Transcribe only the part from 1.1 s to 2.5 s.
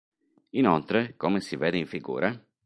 come si vede in fig.